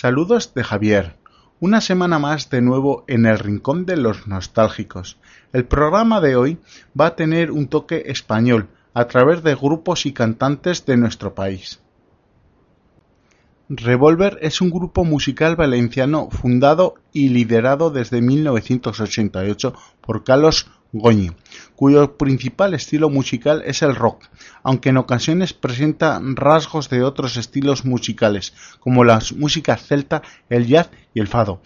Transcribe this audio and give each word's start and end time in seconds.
Saludos 0.00 0.54
de 0.54 0.64
Javier. 0.64 1.18
Una 1.60 1.82
semana 1.82 2.18
más 2.18 2.48
de 2.48 2.62
nuevo 2.62 3.04
en 3.06 3.26
el 3.26 3.38
Rincón 3.38 3.84
de 3.84 3.98
los 3.98 4.26
Nostálgicos. 4.26 5.18
El 5.52 5.66
programa 5.66 6.22
de 6.22 6.36
hoy 6.36 6.58
va 6.98 7.08
a 7.08 7.16
tener 7.16 7.50
un 7.50 7.68
toque 7.68 8.04
español 8.06 8.70
a 8.94 9.08
través 9.08 9.42
de 9.42 9.54
grupos 9.54 10.06
y 10.06 10.14
cantantes 10.14 10.86
de 10.86 10.96
nuestro 10.96 11.34
país. 11.34 11.82
Revolver 13.68 14.38
es 14.40 14.62
un 14.62 14.70
grupo 14.70 15.04
musical 15.04 15.54
valenciano 15.54 16.30
fundado 16.30 16.94
y 17.12 17.28
liderado 17.28 17.90
desde 17.90 18.22
1988 18.22 19.74
por 20.00 20.24
Carlos 20.24 20.70
Goñi, 20.92 21.30
cuyo 21.76 22.16
principal 22.16 22.74
estilo 22.74 23.10
musical 23.10 23.62
es 23.64 23.82
el 23.82 23.94
rock, 23.94 24.24
aunque 24.64 24.88
en 24.88 24.96
ocasiones 24.96 25.52
presenta 25.52 26.20
rasgos 26.20 26.90
de 26.90 27.04
otros 27.04 27.36
estilos 27.36 27.84
musicales, 27.84 28.54
como 28.80 29.04
la 29.04 29.20
música 29.36 29.76
celta, 29.76 30.22
el 30.48 30.66
jazz 30.66 30.90
y 31.14 31.20
el 31.20 31.28
fado. 31.28 31.62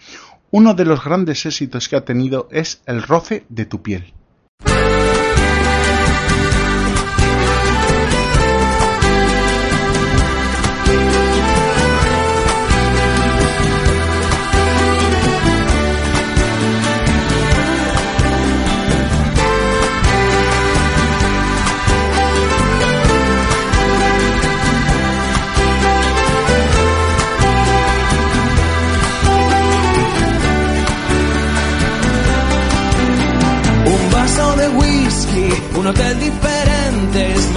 Uno 0.51 0.75
de 0.75 0.85
los 0.85 1.03
grandes 1.03 1.45
éxitos 1.45 1.89
que 1.89 1.95
ha 1.95 2.05
tenido 2.05 2.47
es 2.51 2.81
El 2.85 3.01
roce 3.01 3.45
de 3.49 3.65
tu 3.65 3.81
piel. 3.81 4.13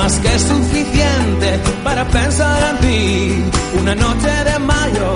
Más 0.08 0.20
que 0.20 0.38
suficiente 0.38 1.48
para 1.84 2.02
pensar 2.06 2.58
en 2.70 2.76
ti. 2.84 3.44
Una 3.80 3.94
noche 3.94 4.32
de 4.48 4.58
mayo 4.58 5.10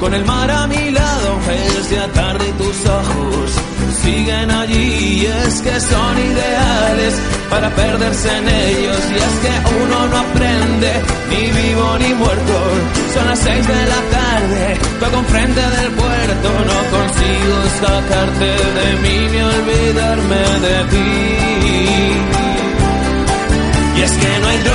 con 0.00 0.14
el 0.14 0.24
mar 0.24 0.50
a 0.50 0.66
mi 0.66 0.90
lado 0.90 1.30
es 1.50 1.90
ya 1.90 2.06
tarde 2.20 2.44
y 2.48 2.52
tus 2.62 2.78
ojos 3.00 3.50
siguen 4.02 4.50
allí. 4.50 4.88
Y 5.20 5.26
es 5.26 5.54
que 5.60 5.78
son 5.80 6.12
ideales 6.30 7.14
para 7.50 7.68
perderse 7.80 8.28
en 8.38 8.48
ellos. 8.48 9.02
Y 9.14 9.18
es 9.28 9.34
que 9.44 9.54
uno 9.82 9.98
no 10.12 10.16
aprende 10.26 10.92
ni 11.30 11.42
vivo 11.58 11.86
ni 12.02 12.14
muerto. 12.14 12.56
Son 13.14 13.26
las 13.26 13.38
seis 13.38 13.64
de 13.74 13.82
la 13.92 14.00
tarde, 14.18 14.62
toco 15.00 15.18
enfrente 15.24 15.62
del 15.76 15.90
puerto. 16.02 16.48
No 16.70 16.78
consigo 16.96 17.56
sacarte 17.82 18.50
de 18.78 18.88
mí 19.02 19.18
ni 19.32 19.40
olvidarme 19.54 20.42
de 20.66 20.76
ti. 20.92 22.47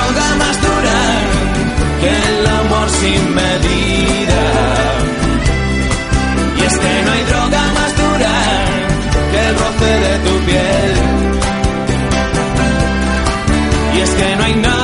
No 0.04 0.10
droga 0.10 0.34
más 0.36 0.60
dura 0.60 1.00
que 2.00 2.10
el 2.28 2.46
amor 2.46 2.90
sin 2.90 3.34
medida. 3.34 4.42
Y 6.58 6.62
es 6.62 6.78
que 6.78 7.02
no 7.04 7.12
hay 7.12 7.24
droga 7.24 7.62
más 7.78 7.90
dura 8.02 8.34
que 9.32 9.40
el 9.48 9.54
roce 9.62 9.92
de 10.04 10.18
tu 10.26 10.34
piel. 10.46 10.94
Y 13.96 14.00
es 14.00 14.10
que 14.10 14.36
no 14.36 14.44
hay 14.44 14.54
nada 14.56 14.83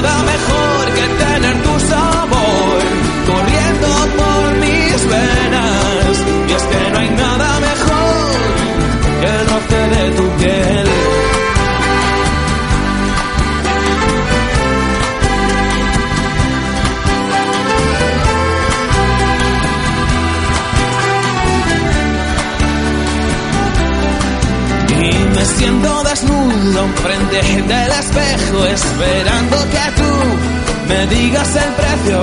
desnudo 26.71 26.89
frente 27.03 27.63
del 27.63 27.93
espejo 27.93 28.67
esperando 28.67 29.57
que 29.71 30.01
tú 30.01 30.89
me 30.89 31.07
digas 31.07 31.57
el 31.57 31.73
precio. 31.75 32.21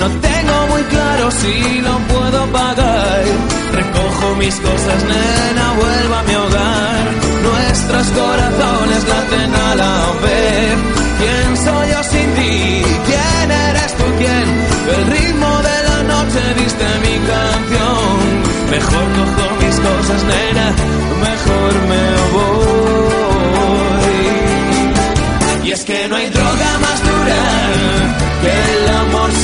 No 0.00 0.08
tengo 0.20 0.66
muy 0.70 0.82
claro 0.82 1.30
si 1.30 1.80
lo 1.80 1.98
puedo 1.98 2.46
pagar. 2.52 3.22
Recojo 3.72 4.34
mis 4.36 4.54
cosas, 4.56 5.04
nena, 5.04 5.72
vuelvo 5.72 6.14
a 6.14 6.22
mi 6.22 6.34
hogar. 6.34 7.04
Nuestros 7.42 8.06
corazones 8.08 9.08
laten 9.08 9.54
a 9.54 9.74
la 9.76 9.96
vez. 10.22 10.76
¿Quién 11.18 11.56
soy 11.56 11.88
yo 11.90 12.02
sin 12.04 12.34
ti? 12.34 12.82
¿Quién 13.06 13.50
eres 13.50 13.96
tú? 13.96 14.04
¿Quién? 14.18 14.46
El 14.96 15.06
ritmo 15.06 15.50
de 15.68 15.78
la 15.88 16.02
noche 16.14 16.40
viste 16.58 16.86
mi 17.04 17.16
canción. 17.32 18.46
Mejor 18.70 19.06
cojo 19.16 19.56
mis 19.60 19.76
cosas, 19.76 20.22
nena, 20.24 20.66
mejor 21.22 21.72
me 21.88 22.32
voy. 22.32 22.85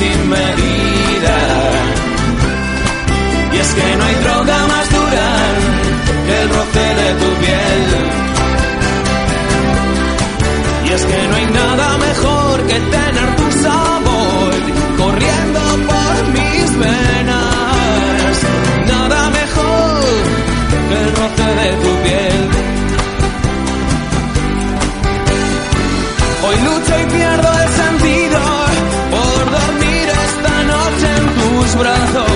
Sin 0.02 0.20
medida. 0.28 1.38
Y 3.54 3.56
es 3.64 3.70
que 3.76 3.88
no 3.99 4.04
hay 4.08 4.16
droga 4.25 4.58
más 4.72 4.87
dura 4.96 5.28
que 6.26 6.34
el 6.43 6.49
roce 6.56 6.87
de 7.00 7.08
tu 7.20 7.28
piel. 7.43 7.84
Y 10.87 10.88
es 10.96 11.02
que 11.10 11.20
no 11.28 11.34
hay 11.37 11.46
nada 11.60 11.88
mejor 12.08 12.54
que 12.69 12.78
tener 12.96 13.28
tu 13.40 13.46
sabor 13.64 14.50
corriendo 15.02 15.62
por 15.90 16.14
mis 16.37 16.69
venas. 16.84 18.34
Nada 18.93 19.20
mejor 19.40 20.02
que 20.88 20.96
el 21.04 21.10
roce 21.20 21.49
de 21.60 21.70
tu 21.84 21.92
tus 31.82 32.31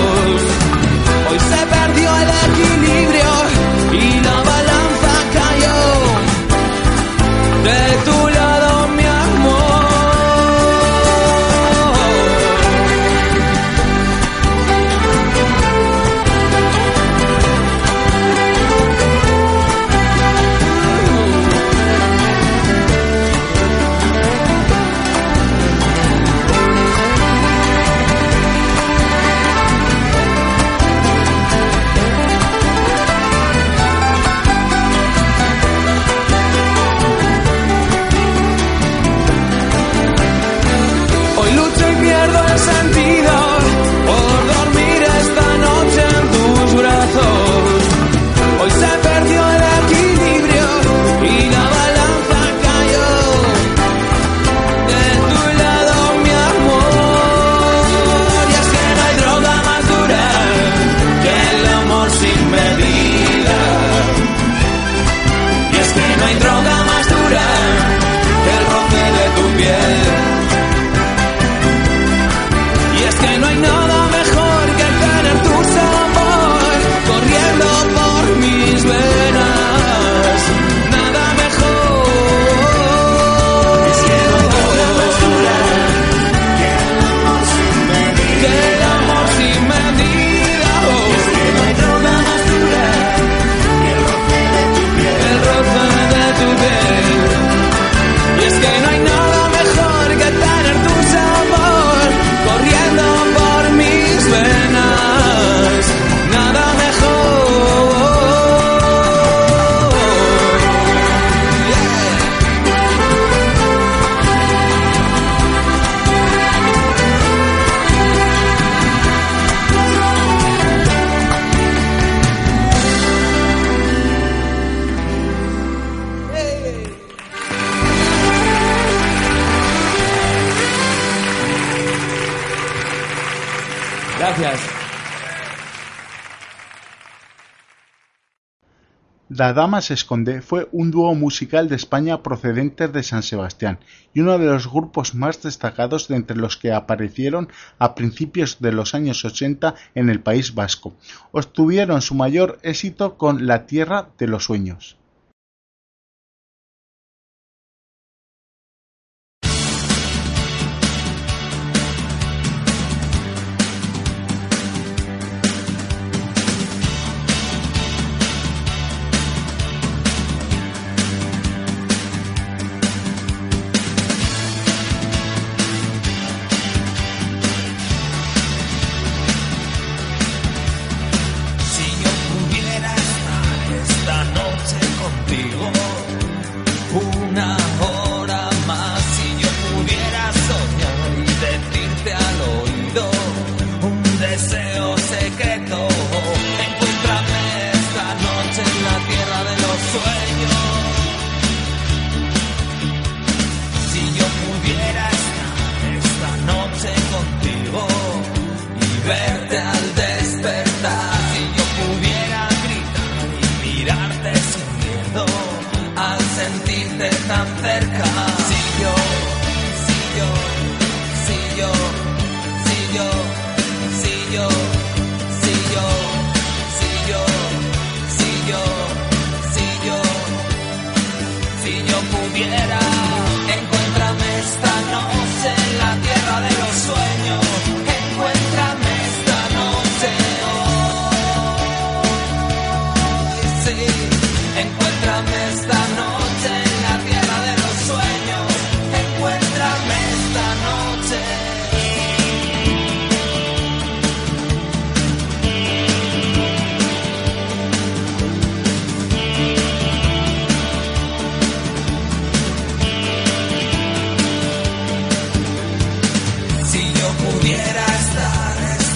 La 139.47 139.53
Dama 139.53 139.79
se 139.79 139.93
esconde 139.93 140.41
fue 140.41 140.67
un 140.73 140.91
dúo 140.91 141.15
musical 141.15 141.69
de 141.69 141.77
España 141.77 142.21
procedentes 142.21 142.91
de 142.91 143.01
San 143.01 143.23
Sebastián 143.23 143.79
y 144.13 144.19
uno 144.19 144.37
de 144.37 144.45
los 144.45 144.69
grupos 144.69 145.15
más 145.15 145.41
destacados 145.41 146.09
de 146.09 146.17
entre 146.17 146.35
los 146.35 146.57
que 146.57 146.73
aparecieron 146.73 147.47
a 147.79 147.95
principios 147.95 148.59
de 148.59 148.73
los 148.73 148.93
años 148.93 149.23
80 149.23 149.73
en 149.95 150.09
el 150.09 150.19
País 150.19 150.53
Vasco. 150.53 150.95
Obtuvieron 151.31 152.01
su 152.01 152.13
mayor 152.13 152.59
éxito 152.61 153.17
con 153.17 153.47
La 153.47 153.65
Tierra 153.67 154.09
de 154.17 154.27
los 154.27 154.43
Sueños. 154.43 154.97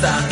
está. 0.02 0.31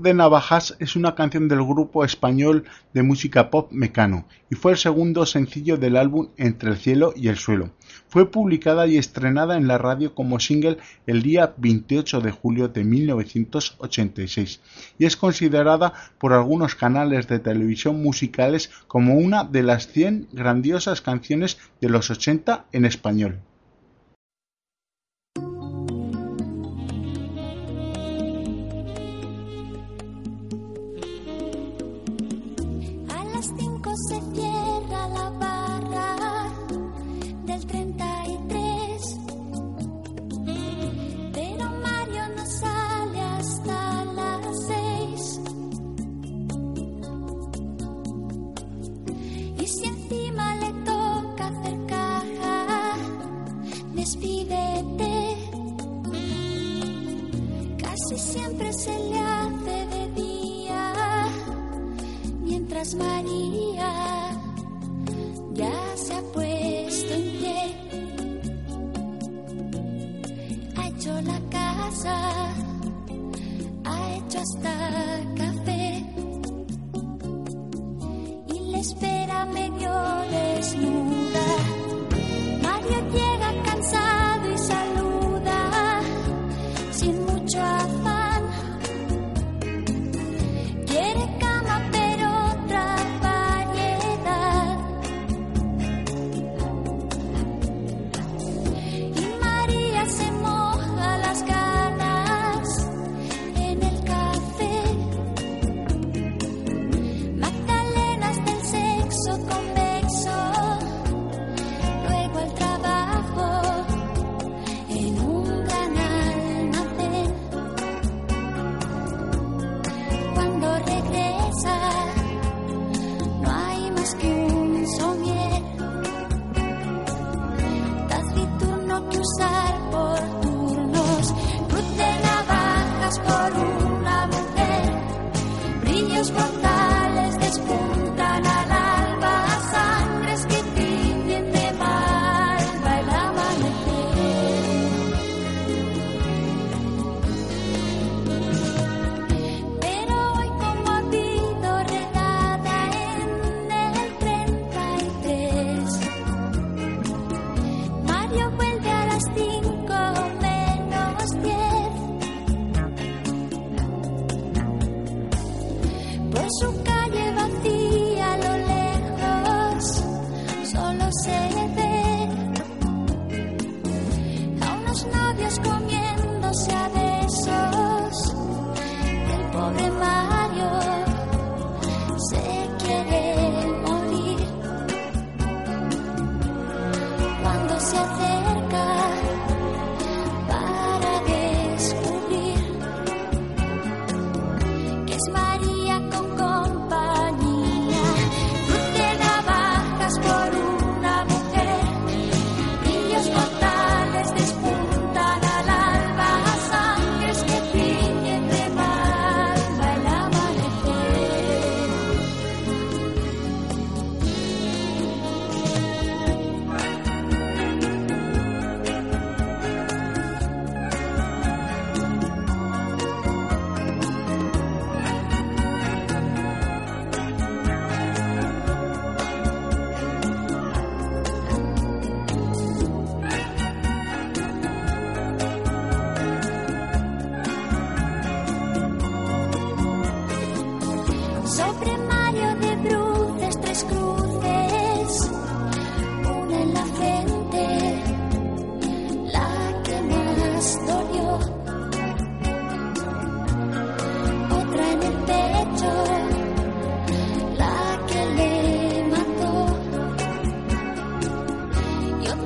De 0.00 0.14
Navajas 0.14 0.76
es 0.78 0.96
una 0.96 1.14
canción 1.14 1.48
del 1.48 1.62
grupo 1.62 2.04
español 2.04 2.64
de 2.94 3.02
música 3.02 3.50
pop 3.50 3.72
Mecano 3.72 4.26
y 4.50 4.54
fue 4.54 4.72
el 4.72 4.78
segundo 4.78 5.26
sencillo 5.26 5.76
del 5.76 5.96
álbum 5.96 6.28
Entre 6.36 6.70
el 6.70 6.76
cielo 6.76 7.12
y 7.16 7.28
el 7.28 7.36
suelo. 7.36 7.70
Fue 8.08 8.30
publicada 8.30 8.86
y 8.86 8.96
estrenada 8.96 9.56
en 9.56 9.66
la 9.66 9.78
radio 9.78 10.14
como 10.14 10.40
single 10.40 10.78
el 11.06 11.22
día 11.22 11.54
28 11.56 12.20
de 12.20 12.30
julio 12.30 12.68
de 12.68 12.84
1986 12.84 14.60
y 14.98 15.04
es 15.04 15.16
considerada 15.16 15.92
por 16.18 16.32
algunos 16.32 16.74
canales 16.74 17.28
de 17.28 17.38
televisión 17.38 18.02
musicales 18.02 18.70
como 18.86 19.14
una 19.14 19.44
de 19.44 19.62
las 19.62 19.88
100 19.88 20.28
grandiosas 20.32 21.00
canciones 21.00 21.58
de 21.80 21.88
los 21.88 22.10
80 22.10 22.66
en 22.72 22.84
español. 22.84 23.40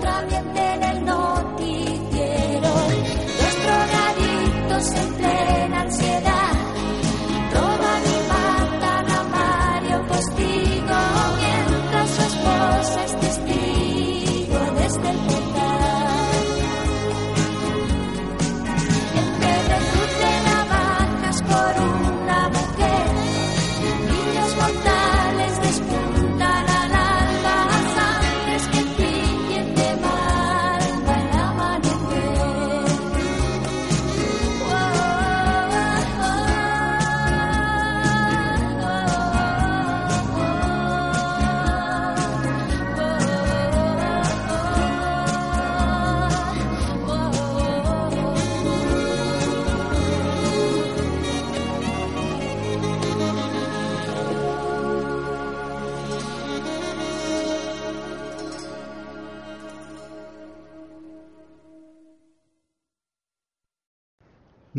contraviente 0.02 0.74
en 0.74 0.82
el 0.82 1.04
noticiero. 1.04 2.70
Los 3.38 3.54
drogadictos 3.62 5.21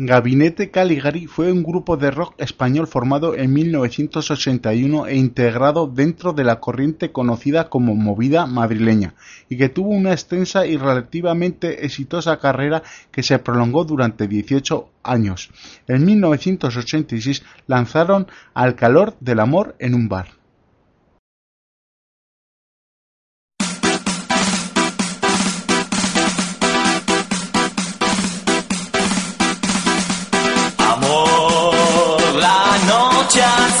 Gabinete 0.06 0.70
Caligari 0.70 1.26
fue 1.26 1.50
un 1.50 1.62
grupo 1.62 1.96
de 1.96 2.10
rock 2.10 2.34
español 2.36 2.86
formado 2.86 3.34
en 3.34 3.54
1981 3.54 5.06
e 5.06 5.16
integrado 5.16 5.86
dentro 5.86 6.34
de 6.34 6.44
la 6.44 6.60
corriente 6.60 7.10
conocida 7.10 7.70
como 7.70 7.94
movida 7.94 8.44
madrileña, 8.44 9.14
y 9.48 9.56
que 9.56 9.70
tuvo 9.70 9.90
una 9.90 10.12
extensa 10.12 10.66
y 10.66 10.76
relativamente 10.76 11.86
exitosa 11.86 12.38
carrera 12.38 12.82
que 13.10 13.22
se 13.22 13.38
prolongó 13.38 13.86
durante 13.86 14.28
18 14.28 14.90
años. 15.04 15.50
En 15.88 16.04
1986 16.04 17.42
lanzaron 17.66 18.26
Al 18.52 18.74
calor 18.74 19.16
del 19.20 19.40
amor 19.40 19.74
en 19.78 19.94
un 19.94 20.10
bar. 20.10 20.43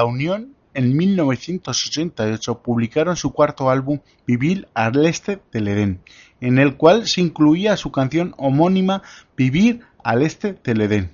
La 0.00 0.06
Unión 0.06 0.54
en 0.72 0.96
1988 0.96 2.62
publicaron 2.62 3.16
su 3.16 3.34
cuarto 3.34 3.68
álbum 3.68 3.98
Vivir 4.26 4.66
al 4.72 5.04
este 5.04 5.42
del 5.52 5.68
Edén, 5.68 6.00
en 6.40 6.58
el 6.58 6.78
cual 6.78 7.06
se 7.06 7.20
incluía 7.20 7.76
su 7.76 7.92
canción 7.92 8.34
homónima 8.38 9.02
Vivir 9.36 9.80
al 10.02 10.22
este 10.22 10.54
del 10.64 10.80
Edén. 10.80 11.10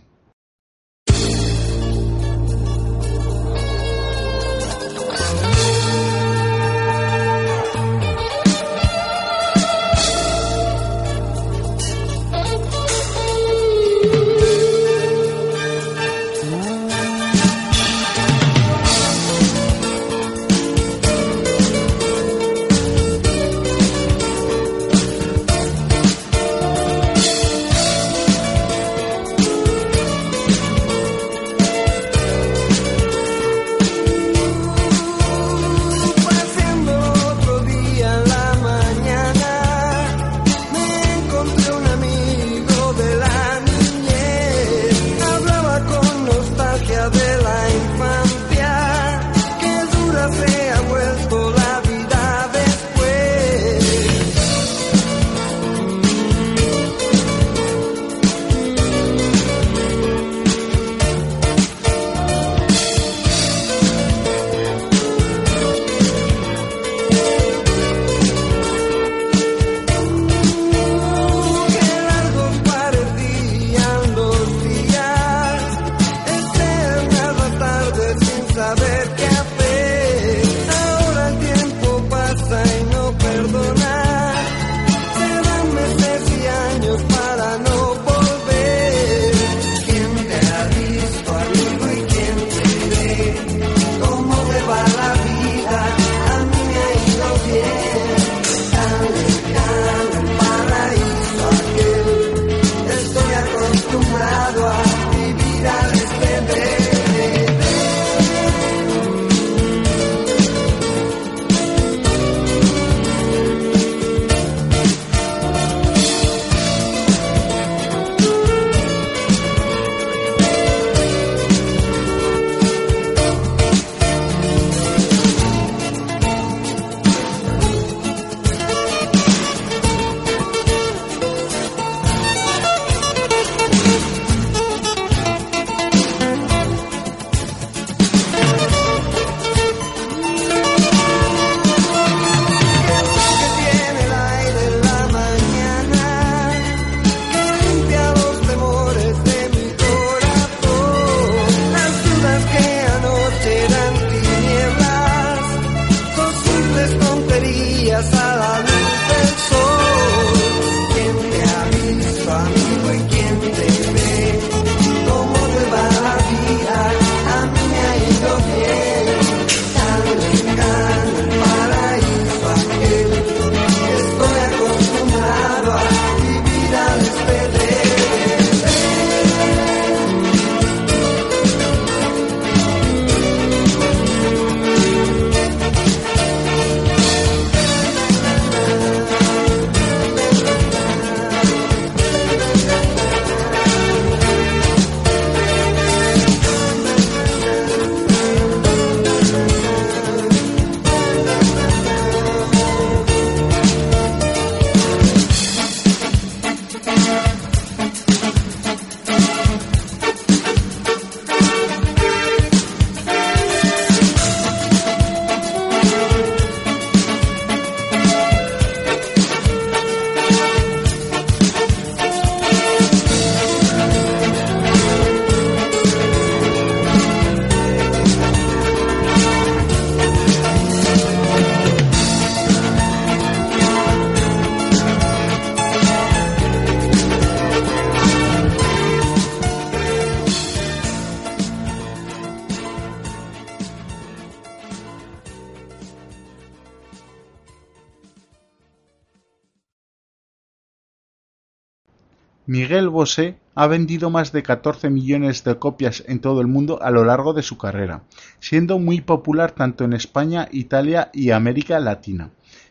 Bosé 252.97 253.37
ha 253.55 253.67
vendido 253.67 254.09
más 254.09 254.33
de 254.33 254.43
14 254.43 254.89
millones 254.89 255.45
de 255.45 255.59
copias 255.59 256.03
en 256.07 256.19
todo 256.19 256.41
el 256.41 256.47
mundo 256.47 256.79
a 256.81 256.91
lo 256.91 257.05
largo 257.05 257.35
de 257.35 257.43
su 257.43 257.59
carrera, 257.59 258.05
siendo 258.41 258.79
muy 258.79 259.03
popular 259.03 259.51
tanto 259.51 259.85
en 259.85 259.93
España, 259.93 260.49
Italia 260.51 261.11
y 261.13 261.31
América 261.31 261.79
Latina. 261.79 262.31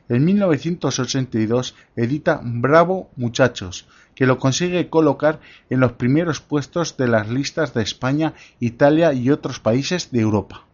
En 0.09 0.25
1982 0.25 1.75
edita 1.95 2.41
Bravo 2.43 3.11
Muchachos, 3.15 3.88
que 4.15 4.25
lo 4.25 4.39
consigue 4.39 4.89
colocar 4.89 5.41
en 5.69 5.79
los 5.79 5.91
primeros 5.91 6.39
puestos 6.41 6.97
de 6.97 7.07
las 7.07 7.29
listas 7.29 7.75
de 7.75 7.83
España, 7.83 8.33
Italia 8.59 9.13
y 9.13 9.29
otros 9.29 9.59
países 9.59 10.09
de 10.09 10.21
Europa. 10.21 10.65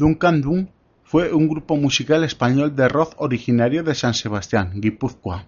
Duncan 0.00 0.40
Dun 0.40 0.70
fue 1.04 1.30
un 1.34 1.46
grupo 1.46 1.76
musical 1.76 2.24
español 2.24 2.74
de 2.74 2.88
rock 2.88 3.12
originario 3.18 3.82
de 3.82 3.94
San 3.94 4.14
Sebastián, 4.14 4.72
Guipúzcoa, 4.76 5.44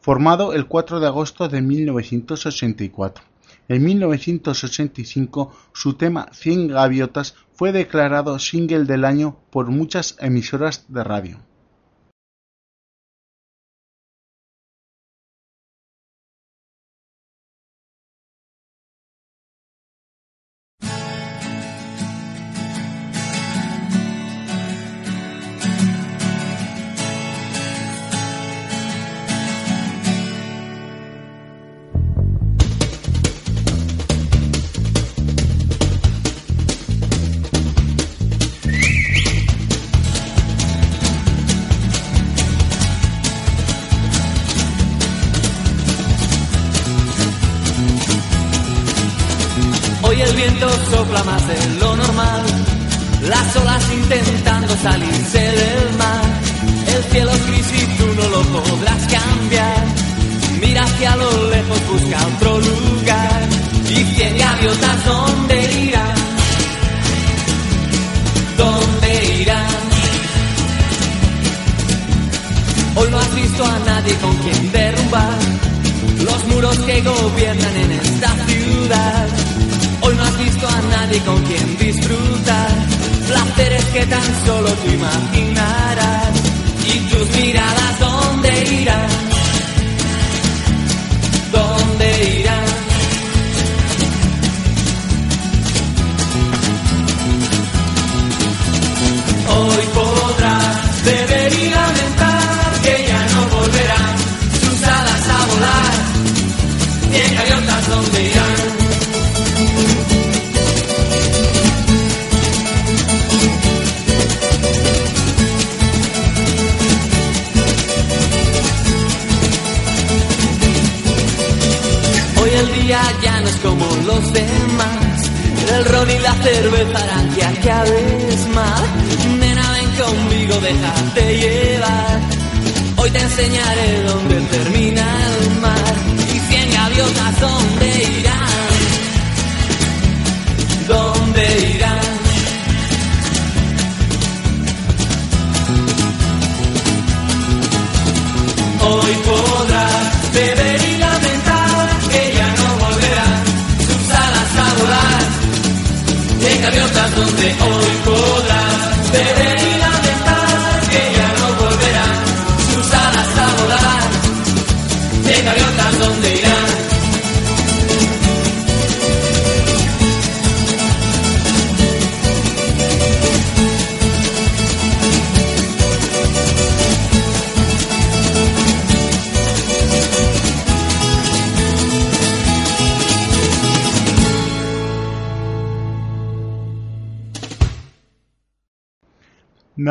formado 0.00 0.52
el 0.52 0.66
4 0.66 1.00
de 1.00 1.06
agosto 1.06 1.48
de 1.48 1.62
1984. 1.62 3.24
En 3.68 3.82
1985 3.82 5.56
su 5.72 5.94
tema 5.94 6.28
Cien 6.32 6.68
gaviotas 6.68 7.36
fue 7.54 7.72
declarado 7.72 8.38
single 8.38 8.84
del 8.84 9.06
año 9.06 9.38
por 9.48 9.70
muchas 9.70 10.16
emisoras 10.20 10.84
de 10.88 11.02
radio. 11.02 11.38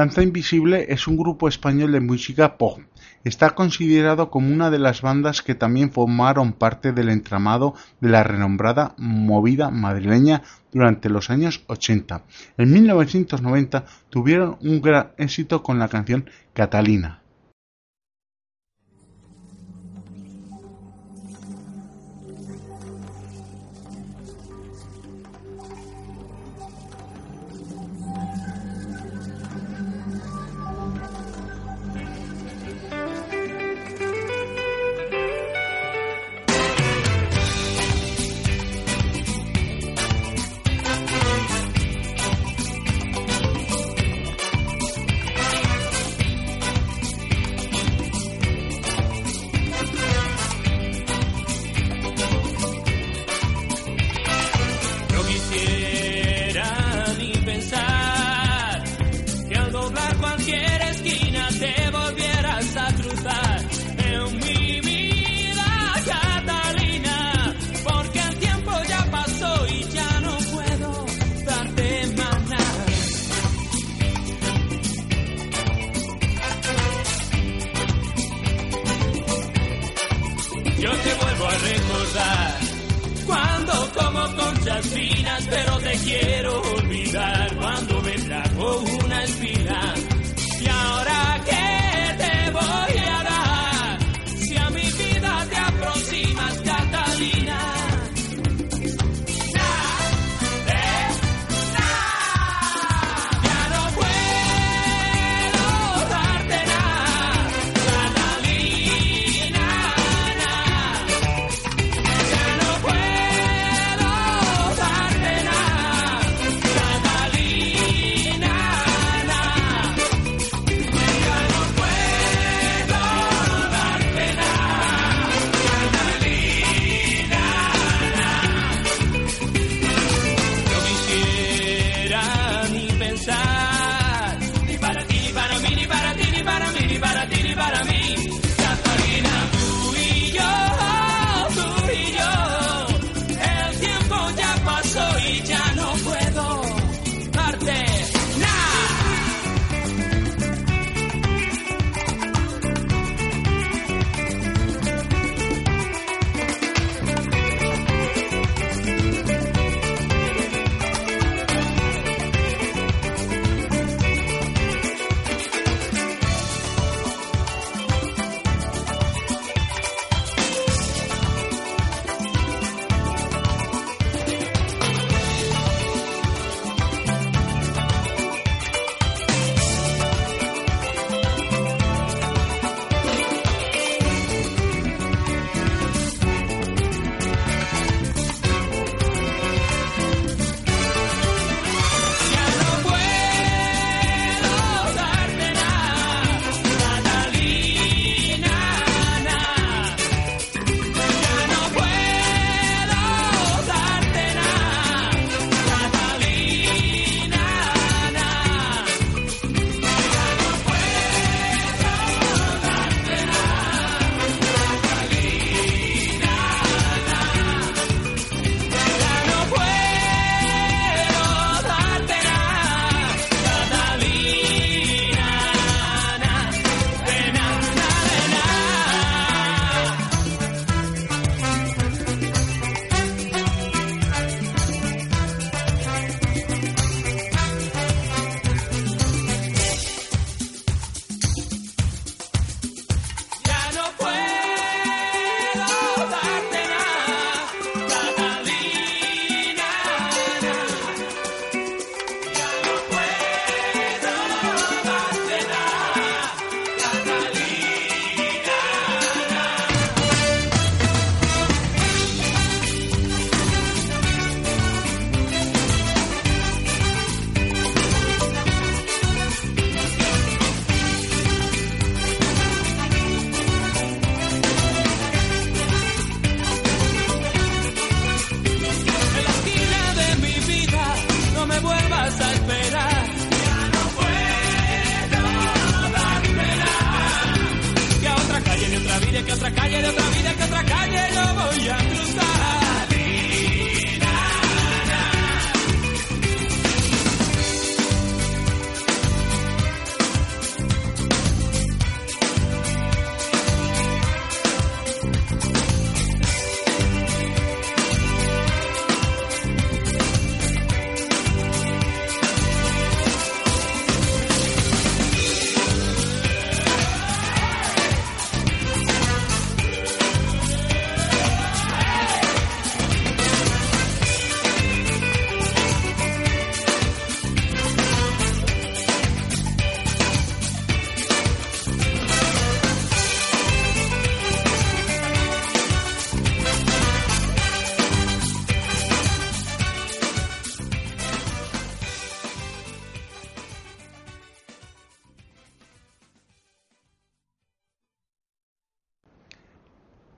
Danza 0.06 0.22
Invisible 0.22 0.86
es 0.89 1.08
un 1.08 1.18
grupo 1.18 1.48
español 1.48 1.91
de 1.91 2.00
música 2.00 2.60
pop. 2.60 2.80
Está 3.24 3.56
considerado 3.56 4.30
como 4.30 4.54
una 4.54 4.70
de 4.70 4.78
las 4.78 5.02
bandas 5.02 5.41
que 5.41 5.56
también 5.56 5.91
formaron 5.91 6.54
parte 6.54 6.91
del 6.91 7.10
entramado 7.10 7.74
de 8.02 8.10
la 8.10 8.22
renombrada 8.24 8.94
movida 9.00 9.72
madrileña 9.72 10.44
durante 10.72 11.10
los 11.10 11.32
años 11.32 11.63
80. 11.65 12.22
En 12.60 12.72
1990 12.72 13.86
tuvieron 14.12 14.58
un 14.62 14.80
gran 14.80 15.08
éxito 15.18 15.63
con 15.63 15.80
la 15.80 15.88
canción 15.88 16.30
Catalina. 16.54 17.25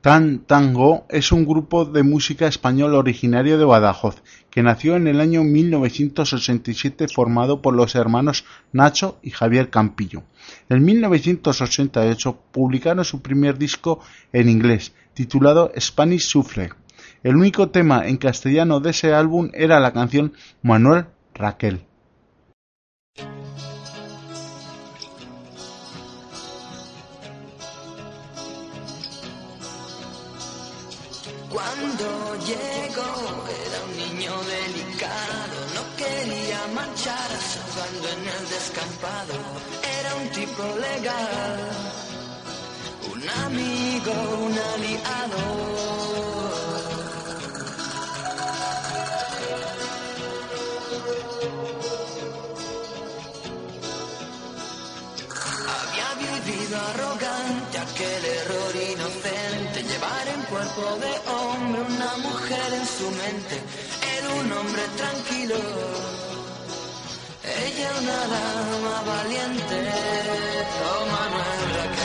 Tan 0.07 0.39
Tango 0.39 1.05
es 1.09 1.33
un 1.33 1.45
grupo 1.45 1.83
de 1.83 2.01
música 2.01 2.47
español 2.47 2.95
originario 2.95 3.57
de 3.57 3.65
Badajoz, 3.65 4.23
que 4.49 4.63
nació 4.63 4.95
en 4.95 5.05
el 5.05 5.19
año 5.19 5.43
1987 5.43 7.09
formado 7.09 7.61
por 7.61 7.75
los 7.75 7.93
hermanos 7.93 8.45
Nacho 8.71 9.19
y 9.21 9.31
Javier 9.31 9.69
Campillo. 9.69 10.23
En 10.69 10.85
1988 10.85 12.39
publicaron 12.53 13.03
su 13.03 13.21
primer 13.21 13.57
disco 13.57 13.99
en 14.31 14.47
inglés, 14.47 14.93
titulado 15.13 15.73
Spanish 15.77 16.29
Sufre. 16.29 16.69
El 17.21 17.35
único 17.35 17.67
tema 17.71 18.07
en 18.07 18.15
castellano 18.15 18.79
de 18.79 18.91
ese 18.91 19.13
álbum 19.13 19.49
era 19.53 19.81
la 19.81 19.91
canción 19.91 20.31
Manuel 20.61 21.07
Raquel. 21.33 21.86
Un 44.09 44.53
aliado. 44.53 45.41
Había 55.75 56.09
vivido 56.15 56.77
arrogante 56.77 57.77
aquel 57.79 58.25
error 58.25 58.75
inocente, 58.75 59.83
llevar 59.83 60.27
en 60.27 60.41
cuerpo 60.43 60.97
de 61.03 61.31
hombre 61.31 61.81
una 61.81 62.17
mujer 62.17 62.73
en 62.73 62.85
su 62.87 63.11
mente. 63.11 63.61
Era 64.17 64.29
un 64.35 64.51
hombre 64.53 64.83
tranquilo, 64.95 65.55
ella 67.43 67.89
una 68.01 68.19
dama 68.27 69.01
valiente. 69.05 69.75
Oh. 70.89 71.07
Manuel 71.07 71.96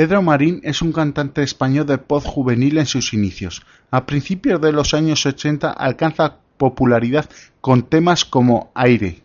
Pedro 0.00 0.22
Marín 0.22 0.62
es 0.64 0.80
un 0.80 0.92
cantante 0.92 1.42
español 1.42 1.84
de 1.84 1.98
pop 1.98 2.24
juvenil 2.24 2.78
en 2.78 2.86
sus 2.86 3.12
inicios. 3.12 3.60
A 3.90 4.06
principios 4.06 4.58
de 4.58 4.72
los 4.72 4.94
años 4.94 5.26
80 5.26 5.70
alcanza 5.70 6.38
popularidad 6.56 7.28
con 7.60 7.82
temas 7.82 8.24
como 8.24 8.72
Aire. 8.74 9.20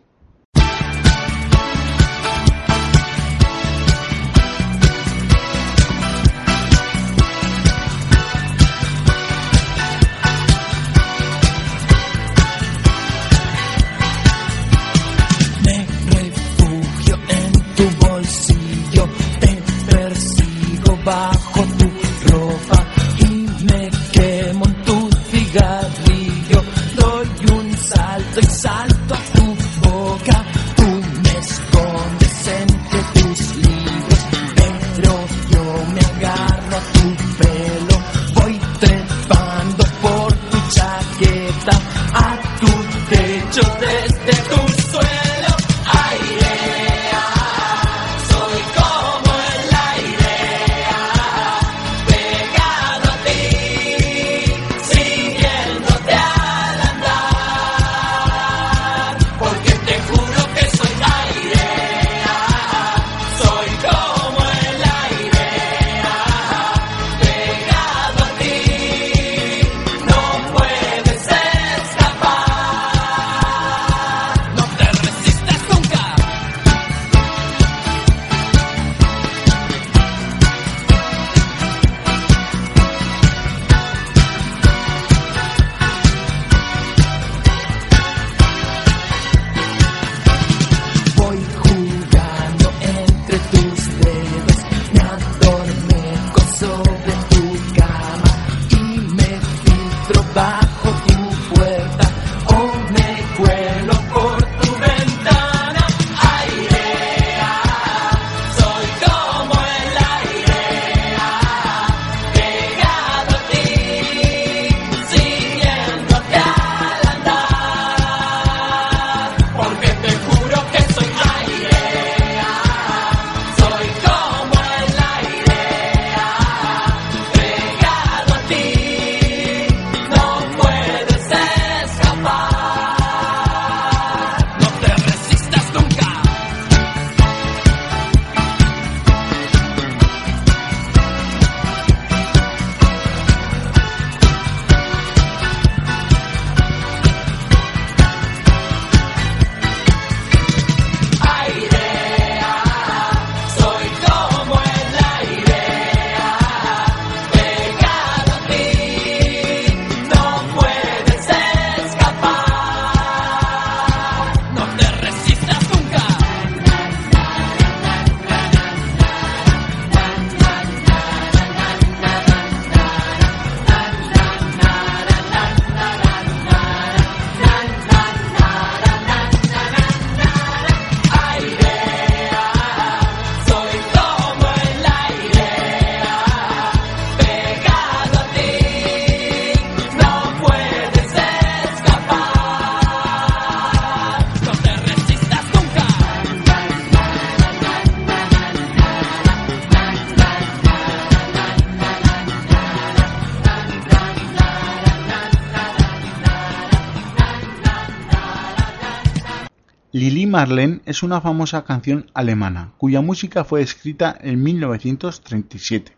Es 210.86 211.02
una 211.02 211.20
famosa 211.20 211.64
canción 211.64 212.10
alemana, 212.14 212.72
cuya 212.78 213.00
música 213.02 213.44
fue 213.44 213.60
escrita 213.60 214.16
en 214.20 214.42
1937. 214.42 215.92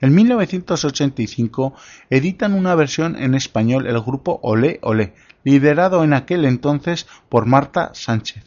En 0.00 0.14
1985 0.14 1.74
editan 2.10 2.52
una 2.52 2.74
versión 2.74 3.16
en 3.16 3.34
español 3.34 3.86
el 3.86 4.00
grupo 4.00 4.40
Olé 4.42 4.80
Olé, 4.82 5.14
liderado 5.44 6.04
en 6.04 6.12
aquel 6.12 6.44
entonces 6.44 7.06
por 7.28 7.46
Marta 7.46 7.92
Sánchez. 7.94 8.44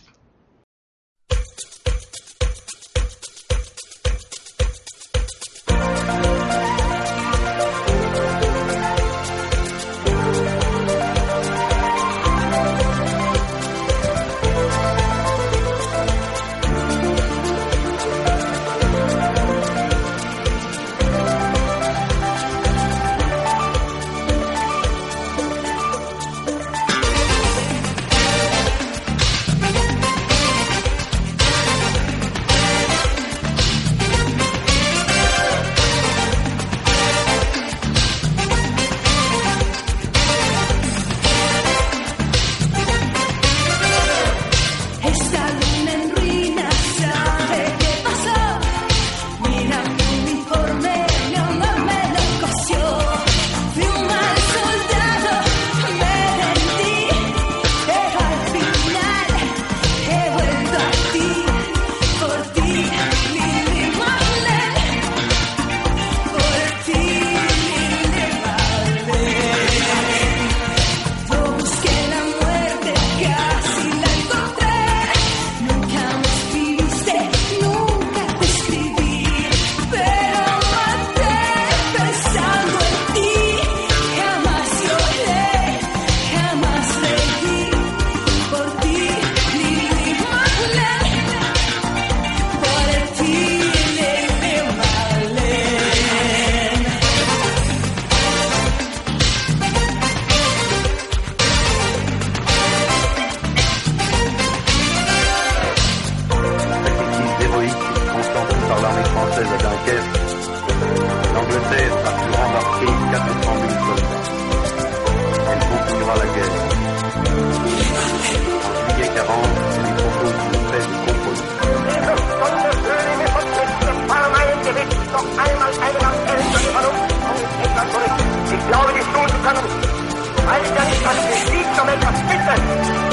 etwas 131.08 131.28
geschieht, 131.28 131.82
um 131.82 131.88
etwas 131.88 132.22
bittet. 132.24 133.07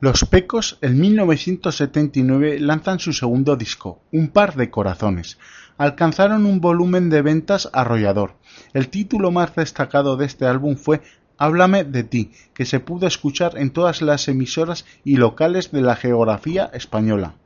Los 0.00 0.24
Pecos 0.24 0.76
en 0.80 1.00
1979 1.00 2.58
lanzan 2.58 2.98
su 2.98 3.12
segundo 3.12 3.56
disco, 3.56 4.02
Un 4.10 4.28
par 4.28 4.56
de 4.56 4.68
corazones. 4.68 5.38
Alcanzaron 5.78 6.46
un 6.46 6.60
volumen 6.60 7.10
de 7.10 7.22
ventas 7.22 7.70
arrollador. 7.72 8.34
El 8.72 8.88
título 8.88 9.30
más 9.30 9.54
destacado 9.54 10.16
de 10.16 10.26
este 10.26 10.46
álbum 10.46 10.76
fue 10.76 11.00
Háblame 11.38 11.84
de 11.84 12.02
ti, 12.02 12.32
que 12.54 12.66
se 12.66 12.80
pudo 12.80 13.06
escuchar 13.06 13.56
en 13.56 13.70
todas 13.70 14.02
las 14.02 14.26
emisoras 14.26 14.84
y 15.04 15.16
locales 15.16 15.70
de 15.70 15.80
la 15.80 15.94
geografía 15.94 16.70
española. 16.74 17.36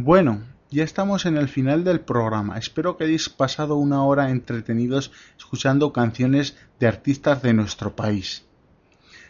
Bueno, 0.00 0.44
ya 0.70 0.84
estamos 0.84 1.26
en 1.26 1.36
el 1.36 1.48
final 1.48 1.82
del 1.82 1.98
programa. 1.98 2.56
Espero 2.56 2.96
que 2.96 3.02
hayáis 3.02 3.28
pasado 3.28 3.74
una 3.74 4.04
hora 4.04 4.30
entretenidos 4.30 5.10
escuchando 5.36 5.92
canciones 5.92 6.56
de 6.78 6.86
artistas 6.86 7.42
de 7.42 7.52
nuestro 7.52 7.96
país. 7.96 8.44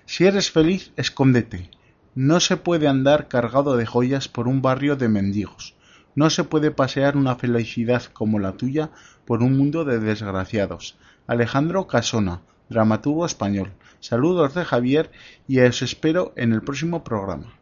Si 0.05 0.27
eres 0.27 0.51
feliz, 0.51 0.93
escóndete. 0.99 1.71
No 2.15 2.39
se 2.39 2.59
puede 2.59 2.87
andar 2.87 3.29
cargado 3.29 3.79
de 3.79 3.87
joyas 3.87 4.29
por 4.29 4.47
un 4.47 4.61
barrio 4.61 4.95
de 4.97 5.09
mendigos. 5.09 5.75
No 6.15 6.29
se 6.29 6.45
puede 6.45 6.71
pasear 6.71 7.17
una 7.17 7.37
felicidad 7.37 8.03
como 8.03 8.39
la 8.39 8.53
tuya 8.53 8.91
por 9.25 9.43
un 9.43 9.57
mundo 9.57 9.87
de 9.87 10.01
desgraciados. 10.01 10.99
Alejandro 11.27 11.87
Casona, 11.87 12.43
dramaturgo 12.69 13.25
español. 13.25 13.73
Saludos 14.01 14.53
de 14.53 14.67
Javier 14.67 15.11
y 15.47 15.61
os 15.61 15.81
espero 15.81 16.35
en 16.37 16.53
el 16.53 16.61
próximo 16.61 17.05
programa. 17.05 17.59